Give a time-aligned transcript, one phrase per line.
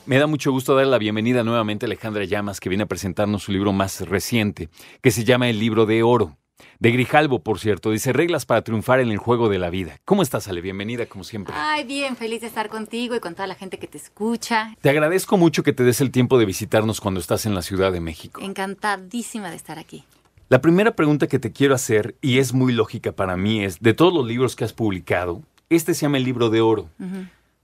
[0.07, 3.43] Me da mucho gusto dar la bienvenida nuevamente a Alejandra Llamas, que viene a presentarnos
[3.43, 4.71] su libro más reciente,
[5.03, 6.39] que se llama El libro de oro.
[6.79, 9.99] De Grijalbo, por cierto, dice reglas para triunfar en el juego de la vida.
[10.07, 10.63] ¿Cómo estás, Ale?
[10.63, 11.55] Bienvenida, como siempre.
[11.55, 14.75] Ay, bien, feliz de estar contigo y con toda la gente que te escucha.
[14.81, 17.93] Te agradezco mucho que te des el tiempo de visitarnos cuando estás en la Ciudad
[17.93, 18.41] de México.
[18.41, 20.07] Encantadísima de estar aquí.
[20.49, 23.95] La primera pregunta que te quiero hacer, y es muy lógica para mí, es, de
[23.95, 26.91] todos los libros que has publicado, este se llama el libro de oro.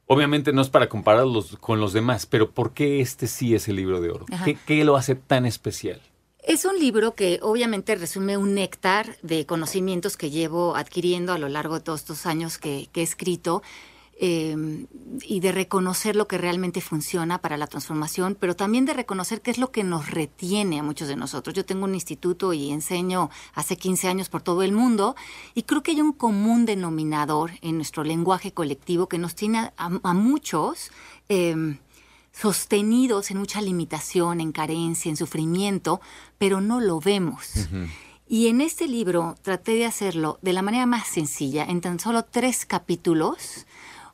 [0.07, 3.77] Obviamente no es para compararlos con los demás, pero ¿por qué este sí es el
[3.77, 4.27] libro de oro?
[4.45, 6.01] ¿Qué, ¿Qué lo hace tan especial?
[6.43, 11.49] Es un libro que obviamente resume un néctar de conocimientos que llevo adquiriendo a lo
[11.49, 13.63] largo de todos estos años que, que he escrito
[14.23, 14.87] eh,
[15.23, 19.51] y de reconocer lo que realmente funciona para la transformación, pero también de reconocer qué
[19.51, 21.57] es lo que nos retiene a muchos de nosotros.
[21.57, 25.17] Yo tengo un instituto y enseño hace 15 años por todo el mundo
[25.55, 29.73] y creo que hay un común denominador en nuestro lenguaje colectivo que nos tiene a,
[30.03, 30.91] a muchos.
[31.31, 31.79] Eh,
[32.33, 36.01] sostenidos en mucha limitación, en carencia, en sufrimiento,
[36.39, 37.51] pero no lo vemos.
[37.57, 37.89] Uh -huh.
[38.29, 42.25] Y en este libro traté de hacerlo de la manera más sencilla, en tan solo
[42.25, 43.67] tres capítulos,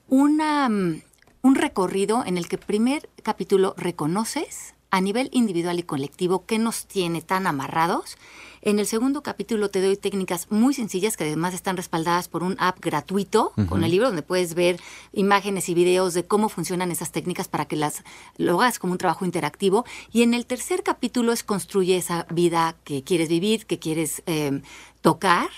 [0.09, 6.59] una, un recorrido en el que primer capítulo reconoces a nivel individual y colectivo qué
[6.59, 8.17] nos tiene tan amarrados.
[8.63, 12.57] En el segundo capítulo te doy técnicas muy sencillas que además están respaldadas por un
[12.59, 13.69] app gratuito uh -huh.
[13.69, 14.81] con el libro donde puedes ver
[15.13, 18.03] imágenes y videos de cómo funcionan esas técnicas para que las
[18.39, 19.85] lo hagas como un trabajo interactivo.
[20.13, 24.63] Y en el tercer capítulo es construye esa vida que quieres vivir, que quieres eh,
[25.01, 25.51] tocar,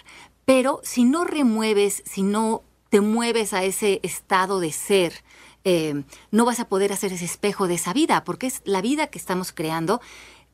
[0.45, 5.25] pero si no remueves, si no te mueves a ese estado de ser,
[5.65, 9.09] eh, no vas a poder hacer ese espejo de esa vida, porque es la vida
[9.09, 10.01] que estamos creando,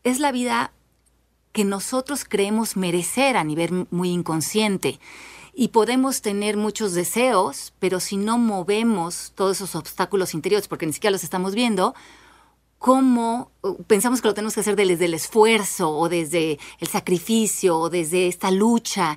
[0.03, 0.73] es la vida
[1.53, 4.99] que nosotros creemos merecer a nivel muy inconsciente.
[5.55, 10.93] Y podemos tener muchos deseos, pero si no movemos todos esos obstáculos interiores, porque ni
[10.93, 11.95] siquiera los estamos viendo,
[12.81, 13.53] ¿cómo
[13.87, 18.27] pensamos que lo tenemos que hacer desde el esfuerzo o desde el sacrificio o desde
[18.27, 19.17] esta lucha?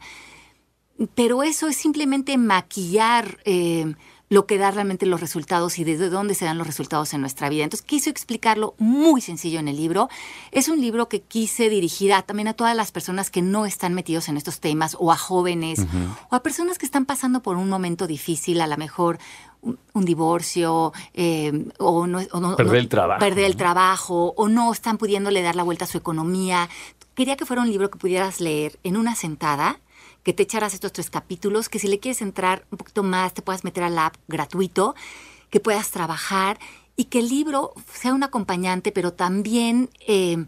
[1.16, 3.94] Pero eso es simplemente maquillar eh,
[4.30, 7.50] lo que da realmente los resultados y desde dónde se dan los resultados en nuestra
[7.50, 7.64] vida.
[7.64, 10.10] Entonces quise explicarlo muy sencillo en el libro.
[10.52, 13.94] Es un libro que quise dirigir a, también a todas las personas que no están
[13.94, 16.18] metidos en estos temas o a jóvenes uh -huh.
[16.30, 19.18] o a personas que están pasando por un momento difícil, a lo mejor
[19.62, 24.34] un, un divorcio eh, o, no, o no, perder no, el trabajo, perder el trabajo
[24.36, 26.70] o no están pudiéndole dar la vuelta a su economía.
[27.16, 29.80] Quería que fuera un libro que pudieras leer en una sentada
[30.28, 33.42] que te echaras estos tres capítulos, que si le quieres entrar un poquito más, te
[33.42, 34.94] puedas meter al app gratuito,
[35.50, 36.60] que puedas trabajar
[36.98, 40.44] y que el libro sea un acompañante, pero también eh,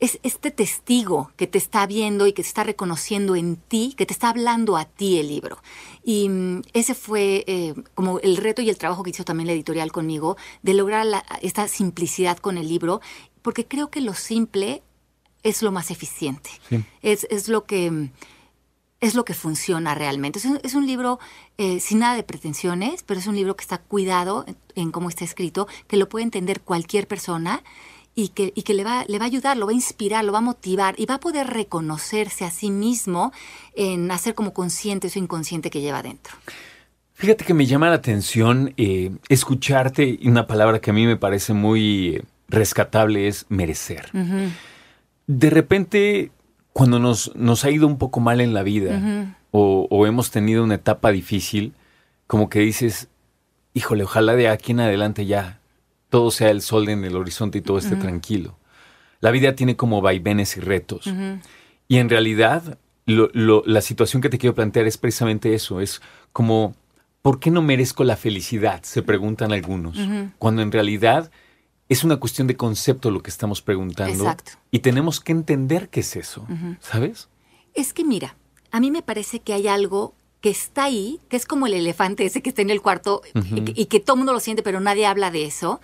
[0.00, 4.04] es este testigo que te está viendo y que te está reconociendo en ti, que
[4.04, 5.62] te está hablando a ti el libro.
[6.02, 9.52] Y um, ese fue eh, como el reto y el trabajo que hizo también la
[9.52, 13.00] editorial conmigo, de lograr la, esta simplicidad con el libro,
[13.42, 14.82] porque creo que lo simple
[15.44, 16.50] es lo más eficiente.
[16.68, 16.84] Sí.
[17.00, 18.10] Es, es lo que
[19.00, 20.38] es lo que funciona realmente.
[20.38, 21.18] Es un, es un libro
[21.58, 25.08] eh, sin nada de pretensiones, pero es un libro que está cuidado en, en, cómo
[25.08, 27.62] está escrito, que lo puede entender cualquier persona
[28.14, 30.32] y que, y que le, va, le va a ayudar, lo va a inspirar, lo
[30.32, 33.32] va a motivar y va a poder reconocerse a sí mismo
[33.74, 36.34] en hacer como consciente eso inconsciente que lleva dentro.
[37.14, 41.16] Fíjate que me llama la atención eh, escucharte y una palabra que a mí me
[41.16, 44.08] parece muy rescatable es merecer.
[44.12, 44.50] Uh -huh.
[45.26, 46.32] De repente
[46.80, 49.34] cuando nos, nos ha ido un poco mal en la vida uh -huh.
[49.50, 51.74] o, o, hemos tenido una etapa difícil,
[52.26, 53.08] como que dices,
[53.74, 55.60] híjole, ojalá de aquí en adelante ya
[56.08, 58.00] todo sea el sol en el horizonte y todo esté uh -huh.
[58.00, 58.56] tranquilo.
[59.20, 61.06] La vida tiene como vaivenes y retos.
[61.06, 61.40] Uh -huh.
[61.86, 66.00] Y en realidad, lo, lo, la situación que te quiero plantear es precisamente eso, es
[66.32, 66.74] como,
[67.20, 68.80] ¿por qué no merezco la felicidad?
[68.84, 69.98] Se preguntan algunos,
[70.38, 71.30] cuando en realidad
[71.90, 74.22] es una cuestión de concepto lo que estamos preguntando.
[74.22, 74.52] Exacto.
[74.70, 76.78] Y tenemos que entender qué es eso, uh -huh.
[76.80, 77.28] ¿sabes?
[77.74, 78.36] Es que mira,
[78.70, 82.24] a mí me parece que hay algo que está ahí, que es como el elefante
[82.24, 83.72] ese que está en el cuarto uh -huh.
[83.74, 85.80] y, y, que todo el mundo lo siente, pero nadie habla de eso.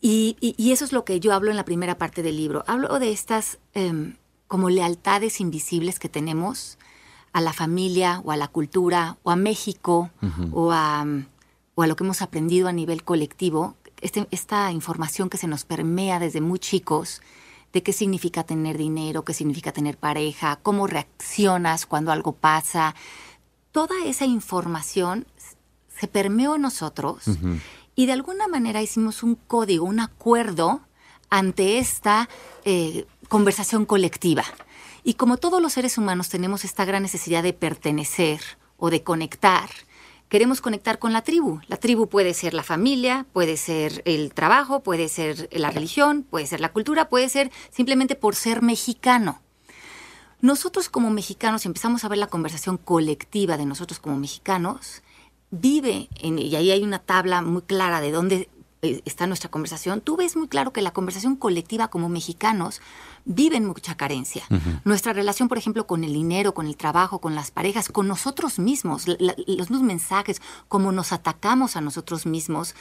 [0.00, 2.64] Y, y, y, eso es lo que yo hablo en la primera parte del libro.
[2.66, 4.14] Hablo de estas eh,
[4.48, 6.78] como lealtades invisibles que tenemos
[7.34, 10.50] a la familia o a la cultura o a México uh -huh.
[10.54, 11.04] o, a,
[11.74, 15.64] o a lo que hemos aprendido a nivel colectivo este, esta información que se nos
[15.64, 17.20] permea desde muy chicos
[17.72, 22.94] de qué significa tener dinero, qué significa tener pareja, cómo reaccionas cuando algo pasa.
[23.72, 25.26] Toda esa información
[25.96, 27.60] se permeó en nosotros uh -huh.
[27.94, 30.80] y de alguna manera hicimos un código, un acuerdo
[31.28, 32.28] ante esta
[32.64, 34.44] eh, conversación colectiva.
[35.04, 38.40] Y como todos los seres humanos tenemos esta gran necesidad de pertenecer
[38.76, 39.70] o de conectar,
[40.30, 41.60] queremos conectar con la tribu.
[41.66, 46.46] La tribu puede ser la familia, puede ser el trabajo, puede ser la religión, puede
[46.46, 49.42] ser la cultura, puede ser simplemente por ser mexicano.
[50.40, 55.02] Nosotros como mexicanos, si empezamos a ver la conversación colectiva de nosotros como mexicanos,
[55.50, 58.48] vive, en, y ahí hay una tabla muy clara de dónde
[58.82, 62.80] está nuestra conversación, tú ves muy claro que la conversación colectiva como mexicanos
[63.26, 64.44] vive en mucha carencia.
[64.84, 68.58] Nuestra relación, por ejemplo, con el dinero, con el trabajo, con las parejas, con nosotros
[68.58, 72.74] mismos, los mismos mensajes, como nos atacamos a nosotros mismos,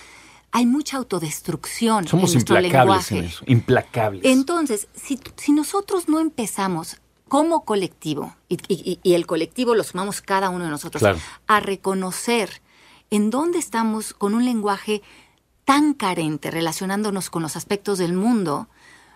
[0.51, 3.17] hay mucha autodestrucción Somos en nuestro implacables lenguaje.
[3.19, 4.21] en eso, implacables.
[4.25, 6.97] Entonces, si, si nosotros no empezamos
[7.27, 11.19] como colectivo, y, y- y el colectivo lo sumamos cada uno de nosotros, Claro.
[11.45, 12.61] a reconocer
[13.11, 15.03] en dónde estamos con un lenguaje
[15.69, 18.69] tan carente relacionándonos con los aspectos del mundo,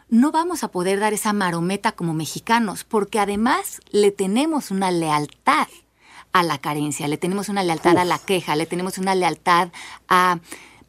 [0.08, 5.68] no vamos a poder dar esa marometa como mexicanos, porque además le tenemos una lealtad
[6.32, 9.72] a la carencia, le tenemos una lealtad a la queja, le tenemos una lealtad
[10.08, 10.42] a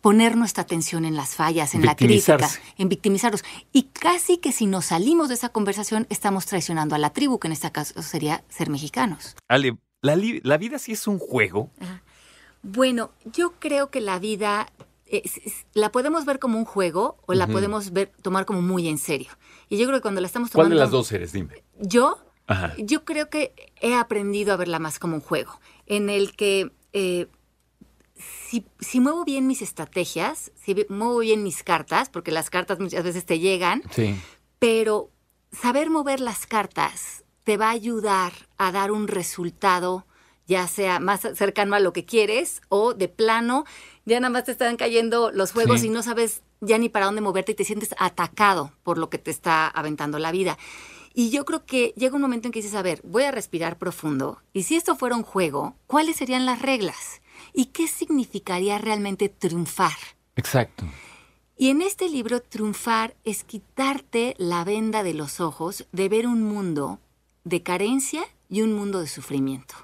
[0.02, 2.46] poner nuestra atención en las fallas, en la crítica,
[2.76, 3.42] en victimizarnos.
[3.72, 7.48] Y casi que si nos salimos de esa conversación, estamos traicionando a la tribu, que
[7.48, 9.34] en este caso sería ser mexicanos.
[9.48, 11.70] Ale, la vida sí es un juego.
[12.62, 14.68] Bueno, yo creo que la vida
[15.06, 15.22] eh,
[15.74, 19.30] la podemos ver como un juego o la podemos ver tomar como muy en serio.
[19.68, 21.32] Y yo creo que cuando la estamos ¿Cuál tomando de las dos eres?
[21.32, 21.62] Dime.
[21.80, 22.74] yo Ajá.
[22.78, 27.26] yo creo que he aprendido a verla más como un juego, en el que eh,
[28.48, 33.02] si, si muevo bien mis estrategias, si muevo bien mis cartas, porque las cartas muchas
[33.04, 34.14] veces te llegan, Sí.
[34.58, 35.10] pero
[35.52, 40.06] saber mover las cartas te va a ayudar a dar un resultado,
[40.46, 43.64] ya sea más cercano a lo que quieres o de plano,
[44.04, 45.86] ya nada más te están cayendo los juegos Sí.
[45.86, 49.18] y no sabes ya ni para dónde moverte y te sientes atacado por lo que
[49.18, 50.58] te está aventando la vida.
[51.14, 53.78] Y yo creo que llega un momento en que dices, a ver, voy a respirar
[53.78, 54.42] profundo.
[54.52, 57.20] Y si esto fuera un juego, ¿cuáles serían las reglas?
[57.52, 59.92] ¿Y qué significaría realmente triunfar?
[60.36, 60.84] Exacto.
[61.56, 66.42] Y en este libro, triunfar es quitarte la venda de los ojos de ver un
[66.42, 66.98] mundo
[67.44, 69.74] de carencia y un mundo de sufrimiento.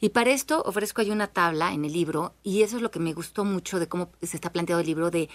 [0.00, 2.98] Y para esto ofrezco ahí una tabla en el libro, y eso es lo que
[2.98, 5.28] me gustó mucho de cómo se está planteado el libro, de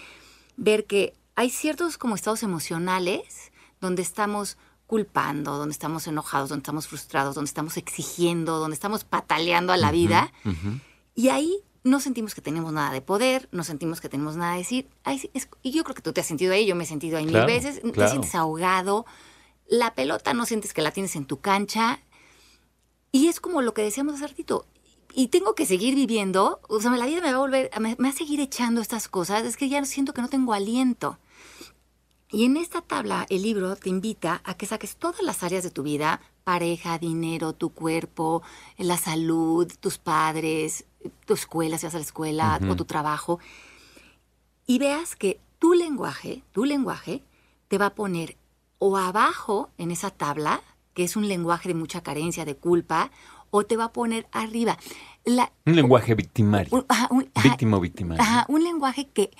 [0.56, 4.56] ver que hay ciertos como estados emocionales donde estamos
[4.86, 9.90] culpando, donde estamos enojados, donde estamos frustrados, donde estamos exigiendo, donde estamos pataleando a la
[9.90, 10.32] vida.
[11.14, 14.58] Y ahí no sentimos que tenemos nada de poder, no sentimos que tenemos nada de
[14.58, 14.88] decir.
[15.02, 16.86] Ahí sí es- y yo creo que tú te has sentido ahí, yo me he
[16.86, 17.80] sentido ahí Claro, mil veces.
[17.80, 19.06] Te sientes ahogado.
[19.66, 22.00] La pelota no sientes que la tienes en tu cancha.
[23.12, 24.66] Y es como lo que decíamos hace ratito.
[25.14, 26.60] Y tengo que seguir viviendo.
[26.68, 29.08] O sea, la vida me va a volver, me, me va a seguir echando estas
[29.08, 29.44] cosas.
[29.44, 31.18] Es que ya siento que no tengo aliento.
[32.30, 35.70] Y en esta tabla, el libro te invita a que saques todas las áreas de
[35.70, 38.42] tu vida, pareja, dinero, tu cuerpo,
[38.78, 40.86] la salud, tus padres,
[41.26, 43.38] tu escuela, si vas a la escuela, o tu trabajo,
[44.66, 47.22] y veas que tu lenguaje, tu lenguaje,
[47.68, 48.38] te va a poner
[48.78, 50.62] o abajo en esa tabla,
[50.94, 53.10] que es un lenguaje de mucha carencia, de culpa,
[53.50, 54.78] o te va a poner arriba.
[55.24, 56.70] La, Un lenguaje victimario.
[56.72, 58.22] un- ajá, un- ajá, Víctima o victimario.
[58.22, 59.30] Ajá, un lenguaje que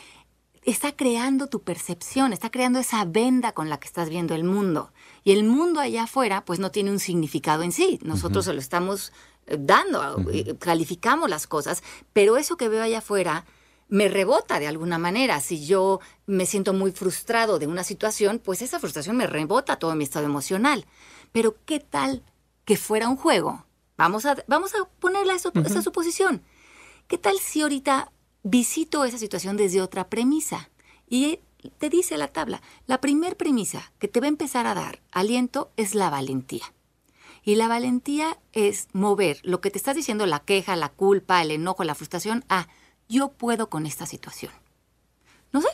[0.64, 4.92] está creando tu percepción, está creando esa venda con la que estás viendo el mundo.
[5.24, 7.98] Y el mundo allá afuera, pues no tiene un significado en sí.
[8.02, 9.12] Nosotros se lo estamos
[9.48, 11.82] eh, dando, eh, calificamos las cosas,
[12.12, 13.44] pero eso que veo allá afuera
[13.88, 15.40] me rebota de alguna manera.
[15.40, 19.94] Si yo me siento muy frustrado de una situación, pues esa frustración me rebota todo
[19.96, 20.86] mi estado emocional.
[21.32, 22.22] Pero ¿qué tal
[22.64, 23.64] que fuera un juego?
[23.96, 26.42] Vamos a, vamos a ponerle esa, esa suposición.
[27.08, 28.12] ¿Qué tal si ahorita
[28.42, 30.70] visito esa situación desde otra premisa?
[31.08, 31.40] Y
[31.78, 35.70] te dice la tabla, la primer premisa que te va a empezar a dar aliento
[35.76, 36.72] es la valentía.
[37.44, 41.50] Y la valentía es mover lo que te estás diciendo, la queja, la culpa, el
[41.50, 42.68] enojo, la frustración, a
[43.08, 44.52] yo puedo con esta situación.
[45.52, 45.68] No sé,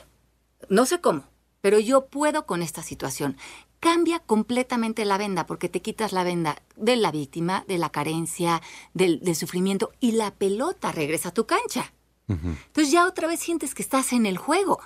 [0.69, 1.25] no sé cómo,
[1.61, 3.37] pero yo puedo con esta situación.
[3.81, 8.61] Cambia completamente la venda porque te quitas la venda de la víctima, de la carencia,
[8.93, 11.93] del, del sufrimiento y la pelota regresa a tu cancha.
[12.29, 14.81] Entonces ya otra vez sientes que estás en el juego.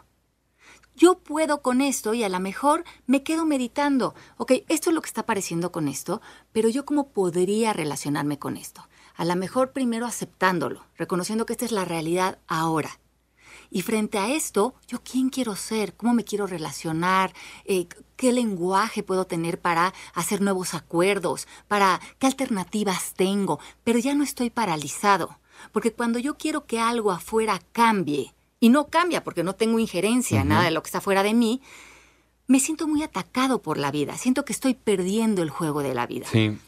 [0.95, 4.15] Yo puedo con esto y a lo mejor me quedo meditando.
[4.37, 6.21] Ok, esto es lo que está apareciendo con esto,
[6.53, 8.87] pero yo cómo podría relacionarme con esto.
[9.17, 13.01] A lo mejor primero aceptándolo, reconociendo que esta es la realidad ahora.
[13.75, 15.95] Y frente a esto, ¿yo quién quiero ser?
[15.97, 17.33] ¿Cómo me quiero relacionar?
[17.65, 17.87] Eh,
[18.17, 21.49] ¿Qué lenguaje puedo tener para hacer nuevos acuerdos?
[21.69, 23.61] ¿Para qué alternativas tengo?
[23.83, 25.39] Pero ya no estoy paralizado.
[25.73, 30.43] Porque cuando yo quiero que algo afuera cambie, y no cambia porque no tengo injerencia
[30.43, 31.63] en nada de lo que está fuera de mí,
[32.47, 36.07] me siento muy atacado por la vida, siento que estoy perdiendo el juego de la
[36.07, 36.27] vida.
[36.31, 36.59] Sí.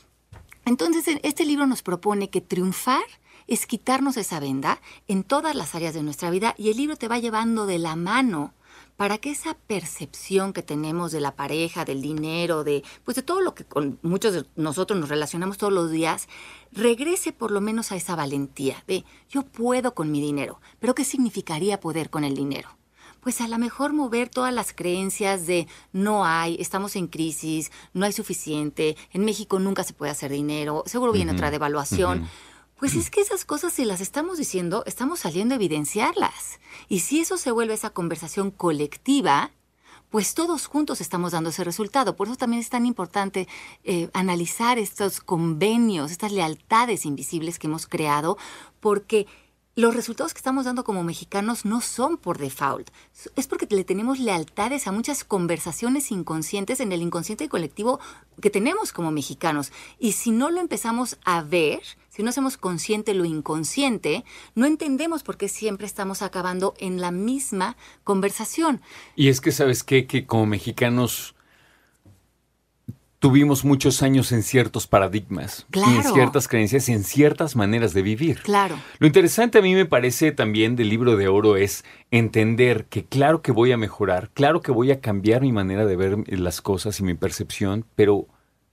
[0.64, 3.04] Entonces, este libro nos propone que triunfar
[3.46, 7.08] es quitarnos esa venda en todas las áreas de nuestra vida y el libro te
[7.08, 8.54] va llevando de la mano
[8.96, 13.40] para que esa percepción que tenemos de la pareja, del dinero, de pues de todo
[13.40, 16.28] lo que con muchos de nosotros nos relacionamos todos los días,
[16.72, 21.04] regrese por lo menos a esa valentía de yo puedo con mi dinero, pero ¿qué
[21.04, 22.68] significaría poder con el dinero?
[23.20, 28.04] Pues a lo mejor mover todas las creencias de no hay, estamos en crisis, no
[28.04, 32.28] hay suficiente, en México nunca se puede hacer dinero, seguro viene otra devaluación.
[32.84, 36.60] Pues es que esas cosas, si las estamos diciendo, estamos saliendo a evidenciarlas.
[36.86, 39.52] Y si eso se vuelve esa conversación colectiva,
[40.10, 42.14] pues todos juntos estamos dando ese resultado.
[42.14, 43.48] Por eso también es tan importante
[43.84, 48.36] eh, analizar estos convenios, estas lealtades invisibles que hemos creado,
[48.80, 49.26] porque
[49.76, 52.90] los resultados que estamos dando como mexicanos no son por default,
[53.34, 57.98] es porque le tenemos lealtades a muchas conversaciones inconscientes en el inconsciente colectivo
[58.40, 59.72] que tenemos como mexicanos.
[59.98, 65.24] Y si no lo empezamos a ver, si no hacemos consciente lo inconsciente, no entendemos
[65.24, 68.80] por qué siempre estamos acabando en la misma conversación.
[69.16, 70.06] Y es que, ¿sabes qué?
[70.06, 71.34] Que como mexicanos
[73.24, 78.42] tuvimos muchos años en ciertos paradigmas, en ciertas creencias, en ciertas maneras de vivir.
[78.42, 78.78] Claro.
[78.98, 83.40] Lo interesante a mí me parece también del libro de oro es entender que claro
[83.40, 87.00] que voy a mejorar, claro que voy a cambiar mi manera de ver las cosas
[87.00, 88.26] y mi percepción, pero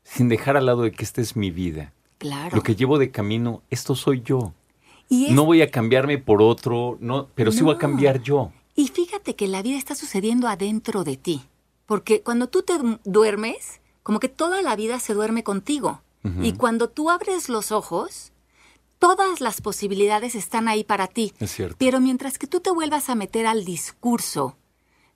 [0.03, 1.93] sin dejar al lado de que esta es mi vida.
[2.17, 2.53] Claro.
[2.53, 4.53] Lo que llevo de camino, esto soy yo.
[5.09, 8.51] No voy a cambiarme por otro, no, pero sí voy a cambiar yo.
[8.75, 11.41] Y fíjate que la vida está sucediendo adentro de ti,
[11.85, 12.73] porque cuando tú te
[13.05, 16.01] duermes, como que toda la vida se duerme contigo.
[16.41, 18.31] Y cuando tú abres los ojos,
[18.99, 21.33] todas las posibilidades están ahí para ti.
[21.39, 21.75] Es cierto.
[21.79, 24.55] Pero mientras que tú te vuelvas a meter al discurso